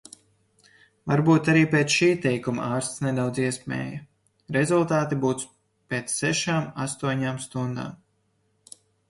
[1.09, 4.01] Varbūt arī pēc šī teikuma ārsts nedaudz iesmēja.
[4.57, 5.47] Rezultāti būs
[5.95, 7.95] pēc sešām-astoņām stundām.